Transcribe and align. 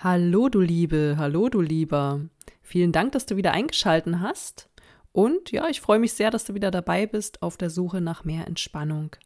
Hallo 0.00 0.48
du 0.48 0.60
Liebe, 0.60 1.16
hallo 1.18 1.48
du 1.48 1.60
Lieber. 1.60 2.20
Vielen 2.62 2.92
Dank, 2.92 3.10
dass 3.10 3.26
du 3.26 3.34
wieder 3.34 3.50
eingeschalten 3.50 4.20
hast. 4.20 4.70
Und 5.10 5.50
ja, 5.50 5.66
ich 5.68 5.80
freue 5.80 5.98
mich 5.98 6.12
sehr, 6.12 6.30
dass 6.30 6.44
du 6.44 6.54
wieder 6.54 6.70
dabei 6.70 7.04
bist 7.04 7.42
auf 7.42 7.56
der 7.56 7.68
Suche 7.68 8.00
nach 8.00 8.22
mehr 8.22 8.46
Entspannung. 8.46 9.16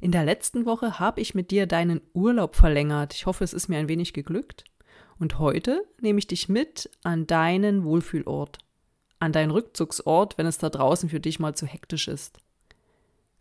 In 0.00 0.10
der 0.10 0.24
letzten 0.24 0.64
Woche 0.64 0.98
habe 0.98 1.20
ich 1.20 1.34
mit 1.34 1.50
dir 1.50 1.66
deinen 1.66 2.00
Urlaub 2.14 2.56
verlängert. 2.56 3.12
Ich 3.12 3.26
hoffe, 3.26 3.44
es 3.44 3.52
ist 3.52 3.68
mir 3.68 3.76
ein 3.76 3.90
wenig 3.90 4.14
geglückt. 4.14 4.64
Und 5.18 5.38
heute 5.38 5.84
nehme 6.00 6.18
ich 6.18 6.28
dich 6.28 6.48
mit 6.48 6.88
an 7.02 7.26
deinen 7.26 7.84
Wohlfühlort, 7.84 8.56
an 9.18 9.32
deinen 9.32 9.50
Rückzugsort, 9.50 10.38
wenn 10.38 10.46
es 10.46 10.56
da 10.56 10.70
draußen 10.70 11.10
für 11.10 11.20
dich 11.20 11.40
mal 11.40 11.54
zu 11.54 11.66
hektisch 11.66 12.08
ist. 12.08 12.38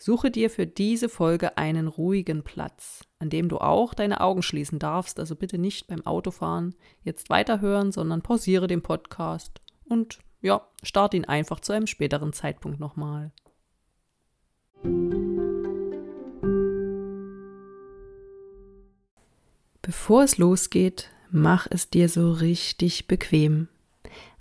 Suche 0.04 0.32
dir 0.32 0.50
für 0.50 0.66
diese 0.66 1.10
Folge 1.10 1.60
einen 1.60 1.86
ruhigen 1.88 2.42
Platz, 2.42 3.02
an 3.20 3.30
dem 3.30 3.50
du 3.50 3.60
auch 3.60 3.94
deine 3.94 4.22
Augen 4.22 4.42
schließen 4.42 4.80
darfst. 4.80 5.20
Also 5.20 5.36
bitte 5.36 5.60
nicht 5.60 5.86
beim 5.86 6.04
Autofahren 6.08 6.74
jetzt 7.04 7.30
weiterhören, 7.30 7.92
sondern 7.92 8.24
pausiere 8.24 8.66
den 8.66 8.82
Podcast 8.82 9.62
und 9.86 10.18
ja, 10.42 10.66
starte 10.82 11.18
ihn 11.18 11.26
einfach 11.26 11.60
zu 11.60 11.72
einem 11.74 11.86
späteren 11.86 12.34
Zeitpunkt 12.34 12.80
nochmal. 12.80 13.32
Bevor 19.84 20.24
es 20.24 20.40
losgeht, 20.40 21.12
mach 21.30 21.68
es 21.70 21.92
dir 21.92 22.10
so 22.10 22.32
richtig 22.32 23.06
bequem. 23.06 23.68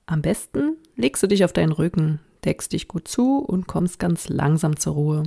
Am 0.06 0.22
besten 0.22 0.78
legst 0.96 1.22
du 1.22 1.26
dich 1.26 1.44
auf 1.44 1.52
deinen 1.52 1.72
Rücken, 1.72 2.18
deckst 2.44 2.72
dich 2.72 2.88
gut 2.88 3.08
zu 3.08 3.38
und 3.38 3.66
kommst 3.66 3.98
ganz 3.98 4.28
langsam 4.28 4.78
zur 4.78 4.94
Ruhe. 4.94 5.22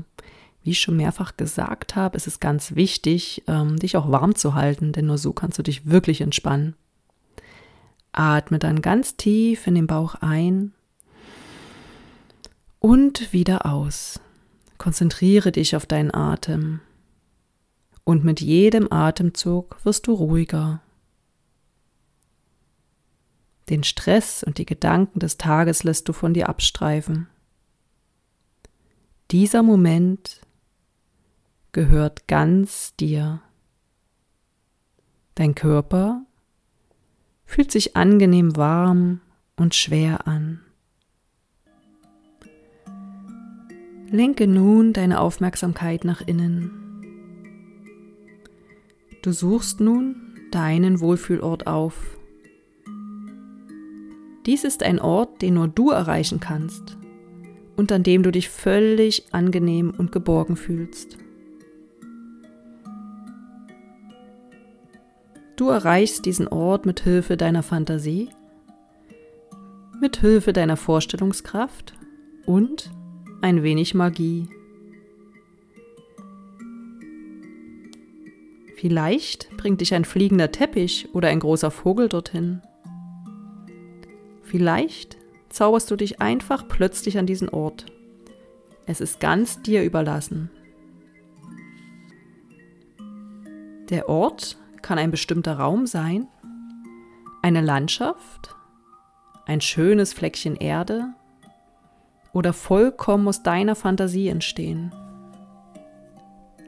Wie 0.63 0.71
ich 0.71 0.79
schon 0.79 0.97
mehrfach 0.97 1.35
gesagt 1.35 1.95
habe, 1.95 2.15
ist 2.15 2.27
es 2.27 2.39
ganz 2.39 2.75
wichtig, 2.75 3.43
ähm, 3.47 3.77
dich 3.77 3.97
auch 3.97 4.09
warm 4.09 4.35
zu 4.35 4.53
halten, 4.53 4.93
denn 4.93 5.07
nur 5.07 5.17
so 5.17 5.33
kannst 5.33 5.59
du 5.59 5.63
dich 5.63 5.89
wirklich 5.89 6.21
entspannen. 6.21 6.75
Atme 8.13 8.59
dann 8.59 8.81
ganz 8.81 9.17
tief 9.17 9.67
in 9.67 9.75
den 9.75 9.87
Bauch 9.87 10.15
ein 10.15 10.71
und 12.79 13.33
wieder 13.33 13.65
aus. 13.65 14.19
Konzentriere 14.77 15.51
dich 15.51 15.75
auf 15.75 15.85
deinen 15.85 16.13
Atem. 16.13 16.81
Und 18.03 18.23
mit 18.25 18.41
jedem 18.41 18.91
Atemzug 18.91 19.77
wirst 19.83 20.07
du 20.07 20.13
ruhiger. 20.13 20.81
Den 23.69 23.83
Stress 23.83 24.43
und 24.43 24.57
die 24.57 24.65
Gedanken 24.65 25.19
des 25.19 25.37
Tages 25.37 25.83
lässt 25.83 26.09
du 26.09 26.13
von 26.13 26.33
dir 26.33 26.49
abstreifen. 26.49 27.27
Dieser 29.31 29.63
Moment 29.63 30.41
gehört 31.71 32.27
ganz 32.27 32.95
dir. 32.95 33.41
Dein 35.35 35.55
Körper 35.55 36.25
fühlt 37.45 37.71
sich 37.71 37.95
angenehm 37.95 38.55
warm 38.55 39.21
und 39.55 39.75
schwer 39.75 40.27
an. 40.27 40.61
Lenke 44.09 44.45
nun 44.45 44.93
deine 44.93 45.19
Aufmerksamkeit 45.19 46.05
nach 46.05 46.21
innen. 46.21 46.69
Du 49.23 49.31
suchst 49.31 49.79
nun 49.79 50.15
deinen 50.51 50.99
Wohlfühlort 50.99 51.65
auf. 51.65 52.19
Dies 54.45 54.63
ist 54.65 54.83
ein 54.83 54.99
Ort, 54.99 55.41
den 55.41 55.53
nur 55.53 55.67
du 55.67 55.91
erreichen 55.91 56.39
kannst 56.39 56.97
und 57.75 57.91
an 57.91 58.03
dem 58.03 58.23
du 58.23 58.31
dich 58.31 58.49
völlig 58.49 59.25
angenehm 59.31 59.93
und 59.97 60.11
geborgen 60.11 60.55
fühlst. 60.55 61.17
Du 65.55 65.69
erreichst 65.69 66.25
diesen 66.25 66.47
Ort 66.47 66.85
mit 66.85 67.01
Hilfe 67.01 67.37
deiner 67.37 67.63
Fantasie, 67.63 68.29
mit 70.01 70.17
Hilfe 70.17 70.51
deiner 70.51 70.77
Vorstellungskraft 70.77 71.93
und 72.45 72.91
ein 73.41 73.63
wenig 73.63 73.93
Magie. 73.93 74.49
Vielleicht 78.75 79.55
bringt 79.55 79.79
dich 79.79 79.93
ein 79.93 80.03
fliegender 80.03 80.51
Teppich 80.51 81.07
oder 81.13 81.29
ein 81.29 81.39
großer 81.39 81.71
Vogel 81.71 82.09
dorthin. 82.09 82.61
Vielleicht 84.53 85.17
zauberst 85.49 85.89
du 85.89 85.95
dich 85.95 86.21
einfach 86.21 86.67
plötzlich 86.67 87.17
an 87.17 87.25
diesen 87.25 87.49
Ort. 87.49 87.87
Es 88.85 89.01
ist 89.01 89.19
ganz 89.19 89.63
dir 89.63 89.83
überlassen. 89.83 90.51
Der 93.89 94.07
Ort 94.09 94.59
kann 94.83 94.99
ein 94.99 95.09
bestimmter 95.09 95.57
Raum 95.57 95.87
sein, 95.87 96.27
eine 97.41 97.61
Landschaft, 97.61 98.55
ein 99.47 99.59
schönes 99.59 100.13
Fleckchen 100.13 100.55
Erde 100.55 101.15
oder 102.31 102.53
vollkommen 102.53 103.27
aus 103.27 103.41
deiner 103.41 103.73
Fantasie 103.73 104.27
entstehen. 104.27 104.93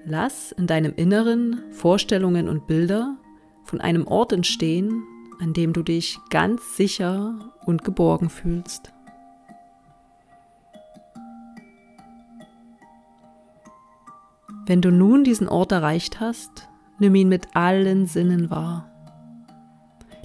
Lass 0.06 0.52
in 0.54 0.66
deinem 0.66 0.96
Inneren 0.96 1.62
Vorstellungen 1.70 2.50
und 2.50 2.66
Bilder 2.66 3.16
von 3.64 3.80
einem 3.80 4.08
Ort 4.08 4.34
entstehen, 4.34 5.04
an 5.40 5.54
dem 5.54 5.74
du 5.74 5.84
dich 5.84 6.20
ganz 6.30 6.78
sicher 6.78 7.54
und 7.66 7.84
geborgen 7.84 8.30
fühlst. 8.30 8.92
Wenn 14.66 14.82
du 14.82 14.92
nun 14.92 15.24
diesen 15.24 15.48
Ort 15.48 15.72
erreicht 15.72 16.20
hast, 16.20 16.68
Nimm 16.98 17.16
ihn 17.16 17.28
mit 17.28 17.56
allen 17.56 18.06
Sinnen 18.06 18.50
wahr. 18.50 18.90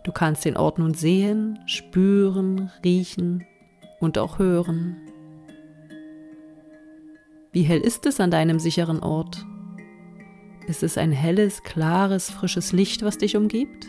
Du 0.05 0.13
kannst 0.13 0.45
den 0.45 0.57
Ort 0.57 0.79
nun 0.79 0.95
sehen, 0.95 1.59
spüren, 1.67 2.71
riechen 2.85 3.45
und 3.99 4.19
auch 4.19 4.39
hören. 4.39 4.97
Wie 7.53 7.63
hell 7.63 7.81
ist 7.81 8.07
es 8.07 8.21
an 8.21 8.31
deinem 8.31 8.61
sicheren 8.61 9.01
Ort? 9.01 9.45
Ist 10.69 10.85
es 10.85 10.97
ein 10.97 11.11
helles, 11.11 11.65
klares, 11.65 12.31
frisches 12.31 12.73
Licht, 12.73 13.03
was 13.03 13.19
dich 13.19 13.37
umgibt? 13.37 13.89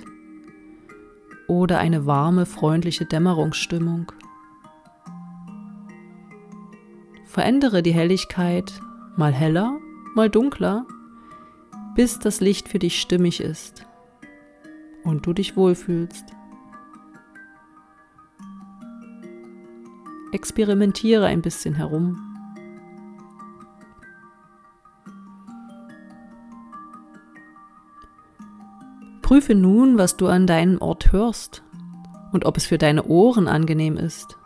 Oder 1.52 1.80
eine 1.80 2.06
warme, 2.06 2.46
freundliche 2.46 3.04
Dämmerungsstimmung? 3.04 4.14
Verändere 7.26 7.84
die 7.84 7.92
Helligkeit 7.92 8.80
mal 9.18 9.34
heller, 9.34 9.78
mal 10.16 10.30
dunkler 10.30 10.86
bis 11.94 12.20
das 12.20 12.40
Licht 12.40 12.70
für 12.70 12.80
dich 12.80 13.02
stimmig 13.02 13.42
ist 13.42 13.86
und 15.04 15.26
du 15.26 15.34
dich 15.34 15.58
wohlfühlst. 15.58 16.24
Experimentiere 20.32 21.26
ein 21.26 21.42
bisschen 21.42 21.76
herum. 21.76 22.31
Prüfe 29.32 29.56
nun, 29.56 29.98
was 29.98 30.18
du 30.18 30.28
an 30.28 30.46
deinem 30.46 30.82
Ort 30.82 31.14
hörst 31.14 31.64
und 32.34 32.44
ob 32.44 32.58
es 32.58 32.66
für 32.66 32.78
deine 32.78 33.06
Ohren 33.06 33.48
angenehm 33.48 33.96
ist. 33.96 34.38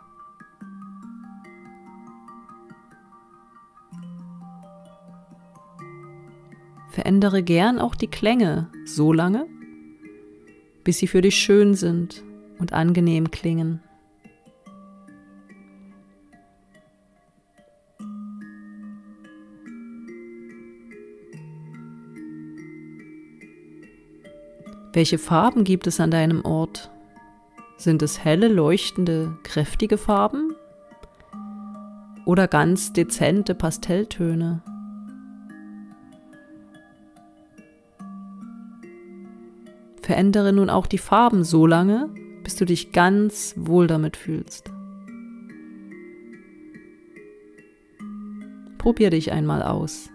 Verändere 6.90 7.42
gern 7.42 7.80
auch 7.80 7.96
die 7.96 8.06
Klänge 8.06 8.70
so 8.84 9.12
lange, 9.12 9.48
bis 10.84 10.98
sie 10.98 11.08
für 11.08 11.20
dich 11.20 11.34
schön 11.34 11.74
sind 11.74 12.22
und 12.60 12.72
angenehm 12.72 13.32
klingen. 13.32 13.82
Welche 24.96 25.18
Farben 25.18 25.64
gibt 25.64 25.86
es 25.86 26.00
an 26.00 26.10
deinem 26.10 26.42
Ort? 26.46 26.90
Sind 27.76 28.00
es 28.00 28.24
helle, 28.24 28.48
leuchtende, 28.48 29.36
kräftige 29.42 29.98
Farben 29.98 30.54
oder 32.24 32.48
ganz 32.48 32.94
dezente 32.94 33.54
Pastelltöne? 33.54 34.62
Verändere 40.00 40.54
nun 40.54 40.70
auch 40.70 40.86
die 40.86 40.96
Farben 40.96 41.44
so 41.44 41.66
lange, 41.66 42.08
bis 42.42 42.56
du 42.56 42.64
dich 42.64 42.92
ganz 42.92 43.52
wohl 43.58 43.88
damit 43.88 44.16
fühlst. 44.16 44.72
Probier 48.78 49.10
dich 49.10 49.30
einmal 49.30 49.62
aus. 49.62 50.08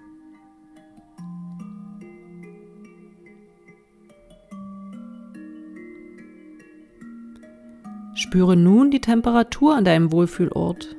Spüre 8.32 8.56
nun 8.56 8.92
die 8.92 9.02
Temperatur 9.02 9.76
an 9.76 9.84
deinem 9.84 10.14
Wohlfühlort. 10.14 10.96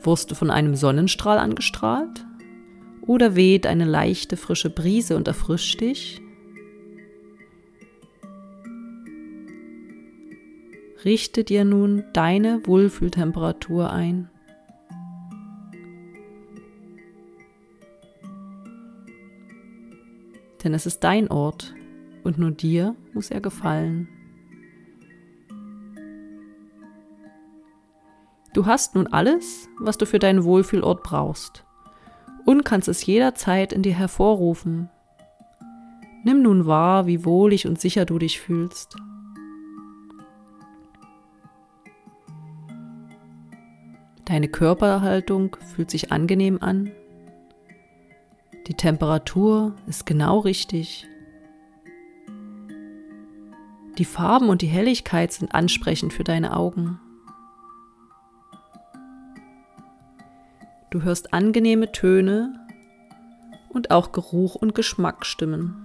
Wurdest 0.00 0.30
du 0.30 0.34
von 0.34 0.50
einem 0.50 0.74
Sonnenstrahl 0.74 1.36
angestrahlt? 1.36 2.24
Oder 3.02 3.36
weht 3.36 3.66
eine 3.66 3.84
leichte 3.84 4.38
frische 4.38 4.70
Brise 4.70 5.14
und 5.14 5.28
erfrischt 5.28 5.82
dich? 5.82 6.22
Richte 11.04 11.44
dir 11.44 11.66
nun 11.66 12.04
deine 12.14 12.62
Wohlfühltemperatur 12.64 13.92
ein. 13.92 14.30
Denn 20.64 20.72
es 20.72 20.86
ist 20.86 21.04
dein 21.04 21.30
Ort 21.30 21.74
und 22.24 22.38
nur 22.38 22.52
dir 22.52 22.96
muss 23.12 23.30
er 23.30 23.42
gefallen. 23.42 24.08
Du 28.56 28.64
hast 28.64 28.94
nun 28.94 29.06
alles, 29.08 29.68
was 29.78 29.98
du 29.98 30.06
für 30.06 30.18
deinen 30.18 30.42
Wohlfühlort 30.42 31.02
brauchst 31.02 31.66
und 32.46 32.64
kannst 32.64 32.88
es 32.88 33.04
jederzeit 33.04 33.70
in 33.74 33.82
dir 33.82 33.92
hervorrufen. 33.92 34.88
Nimm 36.24 36.40
nun 36.40 36.64
wahr, 36.64 37.06
wie 37.06 37.26
wohlig 37.26 37.66
und 37.66 37.78
sicher 37.78 38.06
du 38.06 38.18
dich 38.18 38.40
fühlst. 38.40 38.96
Deine 44.24 44.48
Körperhaltung 44.48 45.58
fühlt 45.74 45.90
sich 45.90 46.10
angenehm 46.10 46.56
an. 46.62 46.90
Die 48.68 48.74
Temperatur 48.74 49.74
ist 49.86 50.06
genau 50.06 50.38
richtig. 50.38 51.06
Die 53.98 54.06
Farben 54.06 54.48
und 54.48 54.62
die 54.62 54.66
Helligkeit 54.66 55.30
sind 55.30 55.54
ansprechend 55.54 56.14
für 56.14 56.24
deine 56.24 56.56
Augen. 56.56 57.00
Du 60.96 61.02
hörst 61.02 61.34
angenehme 61.34 61.92
Töne 61.92 62.58
und 63.68 63.90
auch 63.90 64.12
Geruch 64.12 64.54
und 64.54 64.74
Geschmack 64.74 65.26
stimmen. 65.26 65.76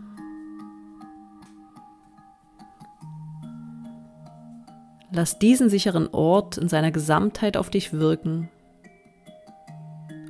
Lass 5.11 5.37
diesen 5.37 5.69
sicheren 5.69 6.07
Ort 6.13 6.57
in 6.57 6.69
seiner 6.69 6.91
Gesamtheit 6.91 7.57
auf 7.57 7.69
dich 7.69 7.91
wirken 7.91 8.49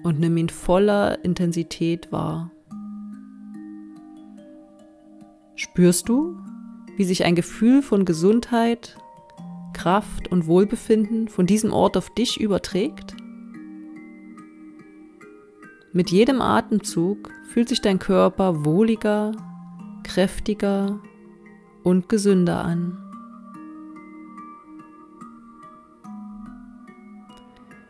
und 0.02 0.20
nimm 0.20 0.36
ihn 0.36 0.50
voller 0.50 1.24
Intensität 1.24 2.12
wahr. 2.12 2.50
Spürst 5.54 6.10
du, 6.10 6.40
wie 6.98 7.04
sich 7.04 7.24
ein 7.24 7.36
Gefühl 7.36 7.84
von 7.84 8.04
Gesundheit, 8.04 8.98
Kraft 9.74 10.30
und 10.30 10.48
Wohlbefinden 10.48 11.28
von 11.28 11.46
diesem 11.46 11.72
Ort 11.72 11.98
auf 11.98 12.10
dich 12.16 12.42
überträgt? 12.42 13.16
Mit 15.94 16.10
jedem 16.10 16.42
Atemzug 16.42 17.30
fühlt 17.50 17.68
sich 17.68 17.82
dein 17.82 18.00
Körper 18.00 18.64
wohliger, 18.64 19.34
kräftiger 20.04 21.02
und 21.84 22.08
gesünder 22.08 22.64
an. 22.64 22.98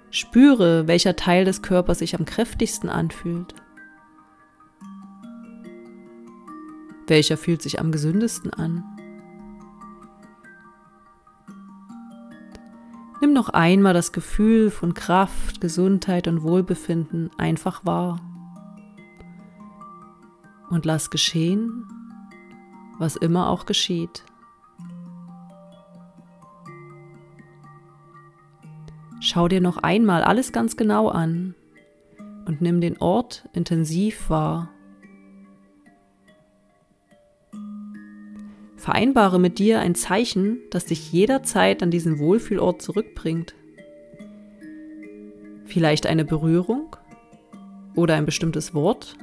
Spüre, 0.10 0.88
welcher 0.88 1.16
Teil 1.16 1.46
des 1.46 1.62
Körpers 1.62 2.00
sich 2.00 2.16
am 2.18 2.26
kräftigsten 2.26 2.90
anfühlt. 2.90 3.54
Welcher 7.06 7.38
fühlt 7.38 7.62
sich 7.62 7.80
am 7.80 7.92
gesündesten 7.92 8.52
an? 8.52 8.84
Noch 13.42 13.50
einmal 13.50 13.96
das 13.96 14.12
Gefühl 14.12 14.70
von 14.70 14.94
Kraft, 14.94 15.62
Gesundheit 15.62 16.28
und 16.28 16.44
Wohlbefinden 16.44 17.32
einfach 17.40 17.84
wahr. 17.84 18.22
Und 20.70 20.86
lass 20.86 21.10
geschehen, 21.10 21.88
was 23.00 23.16
immer 23.16 23.50
auch 23.50 23.66
geschieht. 23.66 24.24
Schau 29.22 29.48
dir 29.48 29.60
noch 29.60 29.78
einmal 29.78 30.22
alles 30.22 30.52
ganz 30.52 30.78
genau 30.78 31.08
an 31.10 31.56
und 32.46 32.62
nimm 32.62 32.80
den 32.80 33.02
Ort 33.02 33.50
intensiv 33.54 34.30
wahr. 34.30 34.70
Vereinbare 38.82 39.40
mit 39.40 39.60
dir 39.60 39.80
ein 39.80 39.94
Zeichen, 39.94 40.58
das 40.72 40.86
dich 40.86 41.12
jederzeit 41.12 41.84
an 41.84 41.92
diesen 41.92 42.18
Wohlfühlort 42.18 42.82
zurückbringt. 42.82 43.54
Vielleicht 45.66 46.08
eine 46.08 46.26
Berührung 46.26 46.96
oder 47.96 48.16
ein 48.16 48.26
bestimmtes 48.26 48.74
Wort. 48.74 49.18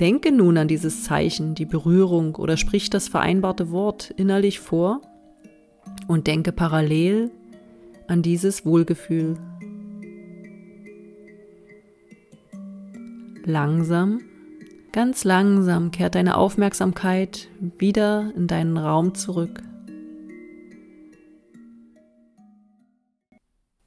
Denke 0.00 0.32
nun 0.32 0.58
an 0.58 0.66
dieses 0.66 1.04
Zeichen, 1.04 1.54
die 1.54 1.66
Berührung 1.66 2.34
oder 2.34 2.56
sprich 2.56 2.90
das 2.90 3.06
vereinbarte 3.06 3.70
Wort 3.70 4.10
innerlich 4.16 4.58
vor 4.58 5.00
und 6.08 6.26
denke 6.26 6.50
parallel 6.50 7.30
an 8.08 8.22
dieses 8.22 8.66
Wohlgefühl. 8.66 9.36
Langsam 13.44 14.18
Ganz 14.94 15.24
langsam 15.24 15.90
kehrt 15.90 16.14
deine 16.14 16.36
Aufmerksamkeit 16.36 17.48
wieder 17.58 18.32
in 18.36 18.46
deinen 18.46 18.78
Raum 18.78 19.16
zurück. 19.16 19.60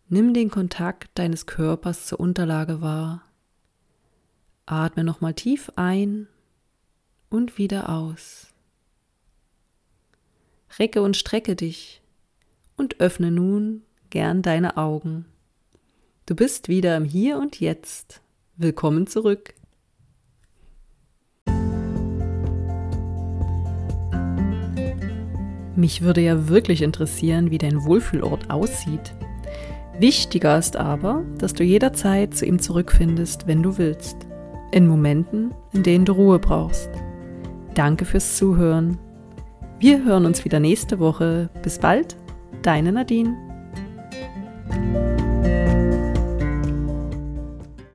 Nimm 0.09 0.33
den 0.33 0.51
Kontakt 0.51 1.17
deines 1.17 1.45
Körpers 1.45 2.07
zur 2.07 2.19
Unterlage 2.19 2.81
wahr. 2.81 3.23
Atme 4.65 5.05
nochmal 5.05 5.33
tief 5.33 5.71
ein 5.77 6.27
und 7.29 7.57
wieder 7.57 7.87
aus. 7.87 8.47
Recke 10.77 11.01
und 11.01 11.15
strecke 11.15 11.55
dich 11.55 12.01
und 12.75 12.99
öffne 12.99 13.31
nun 13.31 13.83
gern 14.09 14.41
deine 14.41 14.75
Augen. 14.75 15.23
Du 16.25 16.35
bist 16.35 16.67
wieder 16.67 16.97
im 16.97 17.05
Hier 17.05 17.37
und 17.37 17.61
Jetzt. 17.61 18.19
Willkommen 18.57 19.07
zurück. 19.07 19.53
Mich 25.77 26.01
würde 26.01 26.21
ja 26.21 26.49
wirklich 26.49 26.81
interessieren, 26.81 27.51
wie 27.51 27.59
dein 27.59 27.85
Wohlfühlort 27.85 28.49
aussieht. 28.49 29.13
Wichtiger 29.99 30.57
ist 30.57 30.75
aber, 30.75 31.23
dass 31.37 31.53
du 31.53 31.63
jederzeit 31.63 32.33
zu 32.33 32.47
ihm 32.47 32.57
zurückfindest, 32.57 33.45
wenn 33.45 33.61
du 33.61 33.77
willst. 33.77 34.17
In 34.71 34.87
Momenten, 34.87 35.53
in 35.73 35.83
denen 35.83 36.03
du 36.03 36.13
Ruhe 36.13 36.39
brauchst. 36.39 36.89
Danke 37.75 38.05
fürs 38.05 38.37
Zuhören. 38.37 38.97
Wir 39.79 40.03
hören 40.03 40.25
uns 40.25 40.43
wieder 40.45 40.59
nächste 40.59 40.97
Woche. 40.97 41.51
Bis 41.61 41.77
bald, 41.77 42.17
deine 42.63 42.91
Nadine. 42.91 43.37